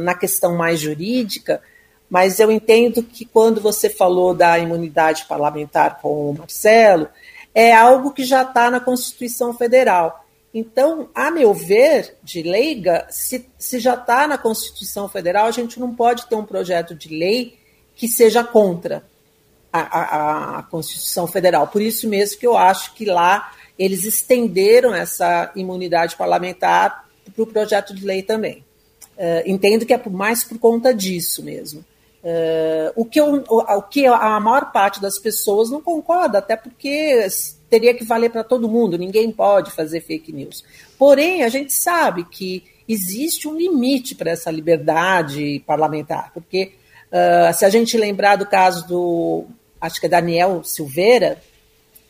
[0.00, 1.60] na questão mais jurídica,
[2.08, 7.08] mas eu entendo que quando você falou da imunidade parlamentar com o Marcelo,
[7.54, 10.24] é algo que já está na Constituição Federal.
[10.52, 15.78] Então, a meu ver, de leiga, se, se já está na Constituição Federal, a gente
[15.78, 17.58] não pode ter um projeto de lei
[17.94, 19.04] que seja contra
[19.72, 21.66] a, a, a Constituição Federal.
[21.66, 27.46] Por isso mesmo que eu acho que lá eles estenderam essa imunidade parlamentar para o
[27.46, 28.64] projeto de lei também.
[29.16, 31.84] Uh, entendo que é mais por conta disso mesmo.
[32.24, 37.26] Uh, o, que eu, o, que a maior parte das pessoas não concorda, até porque
[37.70, 40.64] teria que valer para todo mundo, ninguém pode fazer fake news.
[40.98, 46.72] Porém, a gente sabe que existe um limite para essa liberdade parlamentar, porque
[47.12, 49.44] uh, se a gente lembrar do caso do
[49.80, 51.40] acho que é Daniel Silveira,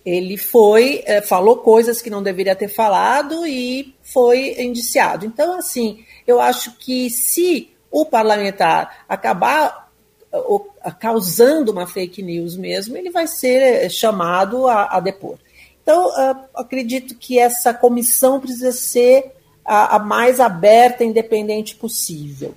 [0.05, 5.27] ele foi, é, falou coisas que não deveria ter falado e foi indiciado.
[5.27, 9.86] Então, assim, eu acho que se o parlamentar acabar
[10.99, 15.39] causando uma fake news mesmo, ele vai ser chamado a, a depor.
[15.83, 19.33] Então, uh, acredito que essa comissão precisa ser
[19.65, 22.55] a, a mais aberta e independente possível.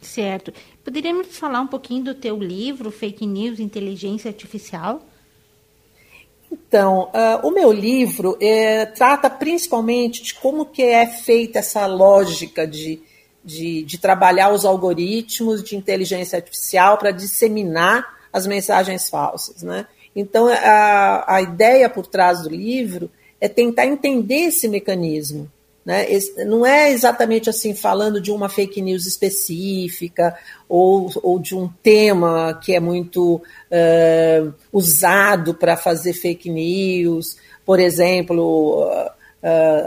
[0.00, 0.52] Certo.
[0.82, 5.02] Poderíamos falar um pouquinho do teu livro, Fake News Inteligência Artificial?
[6.50, 12.66] Então, uh, o meu livro é, trata principalmente de como que é feita essa lógica
[12.66, 13.02] de,
[13.46, 19.62] de, de trabalhar os algoritmos de inteligência artificial para disseminar as mensagens falsas.
[19.62, 19.86] Né?
[20.14, 23.08] Então, a, a ideia por trás do livro
[23.40, 25.48] é tentar entender esse mecanismo.
[25.84, 26.04] Né?
[26.44, 30.36] Não é exatamente assim falando de uma fake news específica
[30.68, 37.36] ou, ou de um tema que é muito uh, usado para fazer fake news.
[37.64, 38.90] Por exemplo,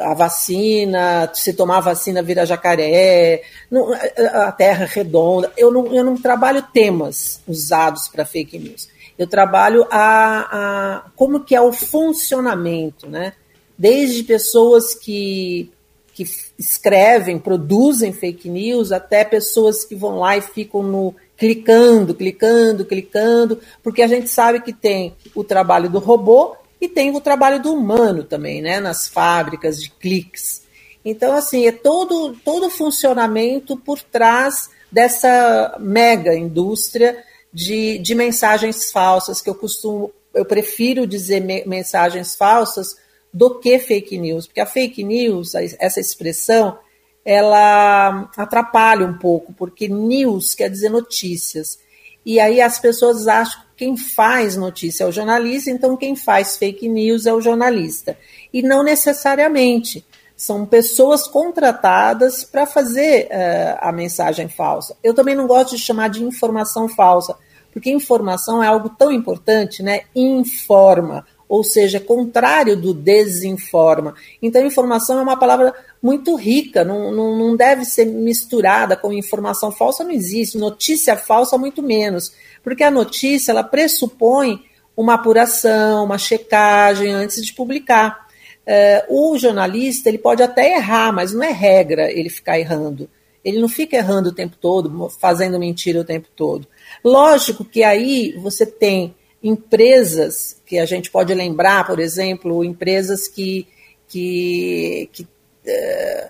[0.02, 5.52] a vacina, se tomar a vacina vira jacaré, não, a terra redonda.
[5.58, 8.88] Eu não, eu não trabalho temas usados para fake news.
[9.18, 13.34] Eu trabalho a, a como que é o funcionamento, né?
[13.78, 15.72] Desde pessoas que
[16.14, 22.84] que escrevem, produzem fake news, até pessoas que vão lá e ficam no clicando, clicando,
[22.84, 27.62] clicando, porque a gente sabe que tem o trabalho do robô e tem o trabalho
[27.62, 30.64] do humano também, né, nas fábricas de cliques.
[31.04, 37.24] Então, assim, é todo todo funcionamento por trás dessa mega indústria
[37.54, 42.96] de, de mensagens falsas que eu costumo, eu prefiro dizer me, mensagens falsas
[43.34, 46.80] do que fake news, porque a fake news, essa expressão,
[47.24, 51.80] ela atrapalha um pouco, porque news quer dizer notícias.
[52.26, 56.90] E aí as pessoas acham quem faz notícia é o jornalista, então quem faz fake
[56.90, 58.18] news é o jornalista.
[58.52, 60.06] E não necessariamente.
[60.36, 64.98] São pessoas contratadas para fazer uh, a mensagem falsa.
[65.02, 67.38] Eu também não gosto de chamar de informação falsa,
[67.72, 70.02] porque informação é algo tão importante, né?
[70.14, 74.14] Informa ou seja, contrário do desinforma.
[74.40, 79.72] Então, informação é uma palavra muito rica, não, não, não deve ser misturada com informação
[79.72, 80.60] falsa, não existe.
[80.60, 82.32] Notícia falsa, muito menos,
[82.64, 84.64] porque a notícia ela pressupõe
[84.96, 88.28] uma apuração, uma checagem antes de publicar.
[88.66, 93.10] É, o jornalista ele pode até errar, mas não é regra ele ficar errando.
[93.44, 96.68] Ele não fica errando o tempo todo, fazendo mentira o tempo todo.
[97.04, 103.66] Lógico que aí você tem empresas que a gente pode lembrar, por exemplo, empresas que,
[104.08, 106.30] que, que uh,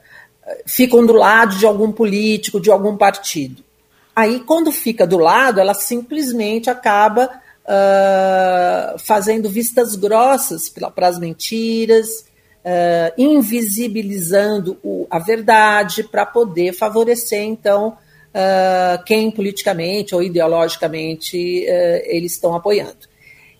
[0.65, 3.63] ficam do lado de algum político, de algum partido.
[4.19, 7.29] Aí, quando fica do lado, ela simplesmente acaba
[7.63, 12.25] uh, fazendo vistas grossas para as mentiras,
[12.65, 17.95] uh, invisibilizando o, a verdade para poder favorecer, então,
[18.29, 23.07] uh, quem politicamente ou ideologicamente uh, eles estão apoiando.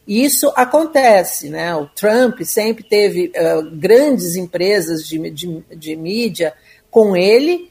[0.05, 1.73] Isso acontece, né?
[1.73, 6.53] O Trump sempre teve uh, grandes empresas de, de, de, mídia
[6.91, 7.69] com ele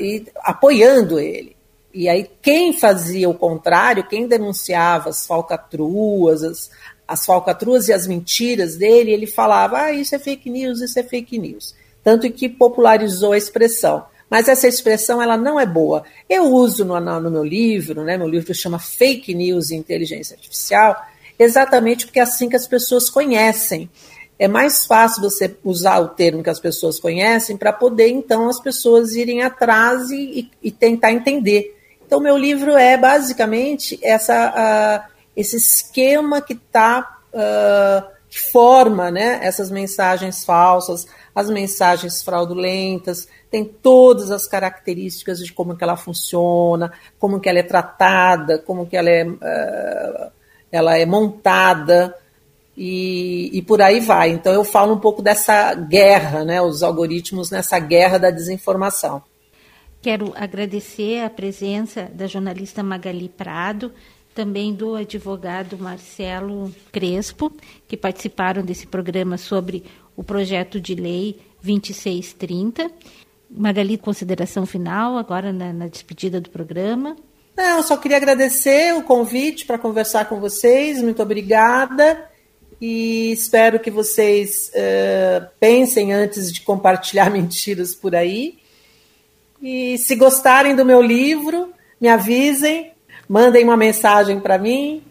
[0.00, 1.51] e apoiando ele.
[1.94, 6.70] E aí, quem fazia o contrário, quem denunciava as falcatruas, as,
[7.06, 11.02] as falcatruas e as mentiras dele, ele falava: ah, isso é fake news, isso é
[11.02, 11.74] fake news.
[12.02, 16.04] Tanto que popularizou a expressão mas essa expressão ela não é boa.
[16.26, 20.96] Eu uso no, no meu livro, né, meu livro chama Fake News e Inteligência Artificial,
[21.38, 23.90] exatamente porque é assim que as pessoas conhecem.
[24.38, 28.58] É mais fácil você usar o termo que as pessoas conhecem para poder, então, as
[28.58, 31.78] pessoas irem atrás e, e, e tentar entender.
[32.12, 37.20] Então, meu livro é basicamente essa, uh, esse esquema que está.
[37.32, 45.52] Uh, que forma né, essas mensagens falsas, as mensagens fraudulentas, tem todas as características de
[45.52, 50.32] como que ela funciona, como que ela é tratada, como que ela é, uh,
[50.70, 52.14] ela é montada
[52.76, 54.30] e, e por aí vai.
[54.30, 59.22] Então eu falo um pouco dessa guerra, né, os algoritmos nessa guerra da desinformação.
[60.02, 63.92] Quero agradecer a presença da jornalista Magali Prado,
[64.34, 67.52] também do advogado Marcelo Crespo,
[67.86, 69.84] que participaram desse programa sobre
[70.16, 72.90] o projeto de lei 2630.
[73.48, 77.14] Magali, consideração final agora na, na despedida do programa?
[77.56, 81.00] Não, só queria agradecer o convite para conversar com vocês.
[81.00, 82.28] Muito obrigada.
[82.80, 88.61] E espero que vocês uh, pensem antes de compartilhar mentiras por aí.
[89.62, 92.90] E se gostarem do meu livro, me avisem,
[93.28, 95.02] mandem uma mensagem para mim.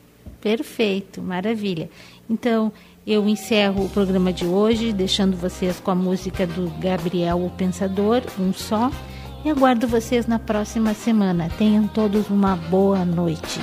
[0.42, 1.90] Perfeito, maravilha.
[2.30, 2.72] Então,
[3.08, 8.22] eu encerro o programa de hoje, deixando vocês com a música do Gabriel o Pensador,
[8.38, 8.92] um só,
[9.46, 11.50] e aguardo vocês na próxima semana.
[11.58, 13.60] Tenham todos uma boa noite.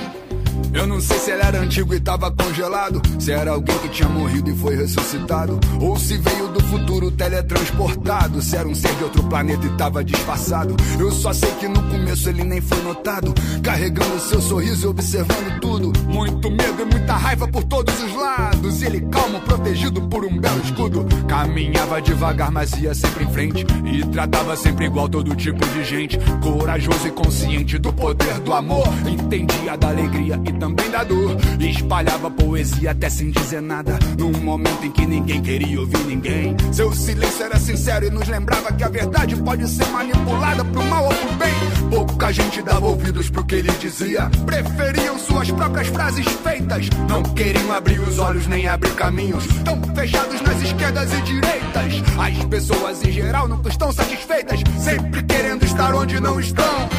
[0.73, 4.07] Eu não sei se ele era antigo e tava congelado, se era alguém que tinha
[4.07, 9.03] morrido e foi ressuscitado, ou se veio do futuro teletransportado, se era um ser de
[9.03, 10.75] outro planeta e tava disfarçado.
[10.99, 13.33] Eu só sei que no começo ele nem foi notado,
[13.63, 15.91] carregando seu sorriso e observando tudo.
[16.07, 18.81] Muito medo e muita raiva por todos os lados.
[18.81, 21.05] E ele calmo, protegido por um belo escudo.
[21.27, 23.65] Caminhava devagar, mas ia sempre em frente.
[23.85, 26.17] E tratava sempre igual todo tipo de gente.
[26.41, 28.87] Corajoso e consciente do poder do amor.
[29.07, 31.37] Entendia da alegria também da dor.
[31.59, 33.99] Espalhava poesia até sem dizer nada.
[34.17, 36.55] Num momento em que ninguém queria ouvir ninguém.
[36.71, 41.05] Seu silêncio era sincero e nos lembrava que a verdade pode ser manipulada pro mal
[41.05, 41.53] ou pro bem.
[41.89, 44.29] Pouca gente dava ouvidos pro que ele dizia.
[44.45, 46.89] Preferiam suas próprias frases feitas.
[47.07, 49.45] Não queriam abrir os olhos nem abrir caminhos.
[49.63, 51.93] Tão fechados nas esquerdas e direitas.
[52.17, 54.61] As pessoas em geral não estão satisfeitas.
[54.77, 56.89] Sempre querendo estar onde não estão.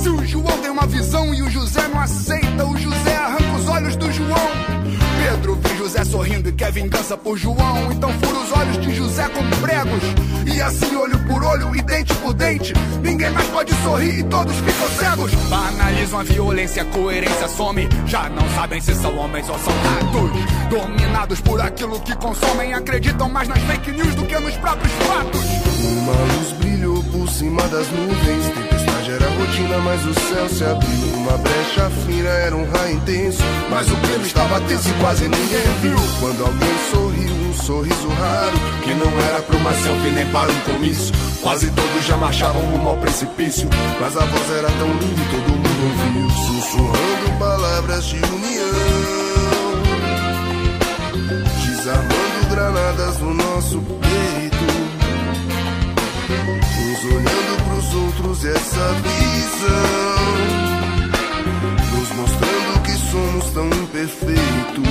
[0.00, 3.68] Se o João tem uma visão e o José não aceita, o José arranca os
[3.68, 4.50] olhos do João.
[5.22, 7.92] Pedro vê José sorrindo e quer vingança por João.
[7.92, 10.02] Então fura os olhos de José com pregos.
[10.46, 12.72] E assim, olho por olho e dente por dente.
[13.02, 15.34] Ninguém mais pode sorrir e todos ficam cegos.
[15.50, 17.86] Banalizam a violência, a coerência some.
[18.06, 20.30] Já não sabem se são homens ou são gatos.
[20.70, 25.44] Dominados por aquilo que consomem, acreditam mais nas fake news do que nos próprios fatos.
[25.84, 28.59] Uma luz brilhou por cima das nuvens.
[29.10, 31.14] Era rotina, mas o céu se abriu.
[31.16, 33.42] Uma brecha fina era um raio intenso.
[33.68, 35.96] Mas o clima estava tenso e quase ninguém viu.
[36.20, 38.56] Quando alguém sorriu, um sorriso raro.
[38.84, 41.12] Que não era pra uma selfie nem para um comício.
[41.42, 43.68] Quase todos já marchavam rumo ao precipício.
[44.00, 46.30] Mas a voz era tão linda e todo mundo ouviu.
[46.46, 48.70] Sussurrando palavras de união.
[51.66, 54.79] Desarmando granadas no nosso peito.
[56.30, 60.20] Uns olhando pros outros essa visão.
[61.92, 64.90] Nos mostrando que somos tão imperfeitos.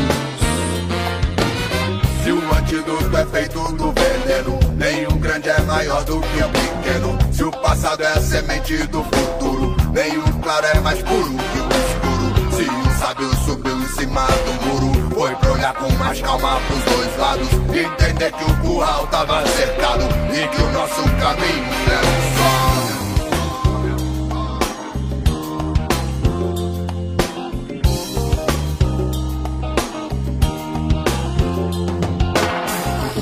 [2.24, 7.18] Se o antídoto é feito do veneno, nenhum grande é maior do que o pequeno.
[7.32, 11.70] Se o passado é a semente do futuro, nenhum claro é mais puro que o
[11.70, 12.52] escuro.
[12.58, 16.82] Se o sábio subiu em cima do muro, foi pra olhar com mais calma pros
[16.96, 17.50] dois lados.
[17.52, 22.30] Entender que o curral tava cercado e que o nosso caminho era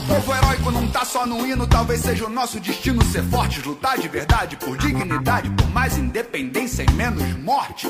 [0.08, 3.98] povo heróico não tá só no hino, talvez seja o nosso destino ser fortes, lutar
[3.98, 7.90] de verdade por dignidade, por mais independência e menos mortes.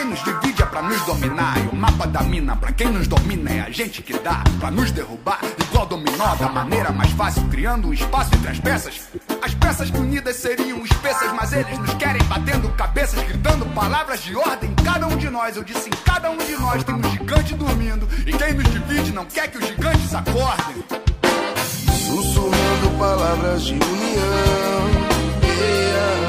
[0.00, 3.06] Quem nos divide é pra nos dominar, e o mapa da mina pra quem nos
[3.06, 7.46] domina é a gente que dá pra nos derrubar, igual dominó da maneira mais fácil,
[7.50, 9.10] criando um espaço entre as peças.
[9.42, 14.74] As peças unidas seriam espessas, mas eles nos querem batendo cabeças, gritando palavras de ordem.
[14.82, 18.08] Cada um de nós, eu disse, em cada um de nós tem um gigante dormindo,
[18.26, 20.82] e quem nos divide não quer que os gigantes acordem.
[22.06, 25.10] Sussurrando palavras de união.
[25.44, 26.19] Yeah.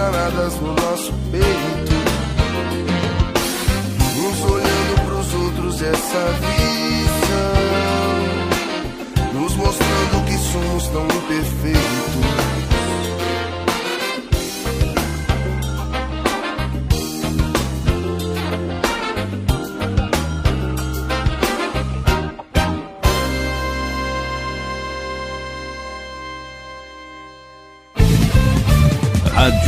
[0.00, 1.92] Granadas no nosso peito.
[4.16, 7.42] Uns olhando pros outros essa visão.
[9.34, 12.39] Nos mostrando que somos tão imperfeitos.